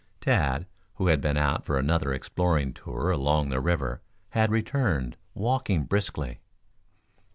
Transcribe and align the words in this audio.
Tad, 0.19 0.65
who 0.95 1.09
had 1.09 1.21
been 1.21 1.37
out 1.37 1.63
for 1.63 1.77
another 1.77 2.11
exploring 2.11 2.73
tour 2.73 3.11
along 3.11 3.49
the 3.51 3.59
river, 3.59 4.01
had 4.29 4.49
returned, 4.49 5.15
walking 5.35 5.83
briskly. 5.83 6.39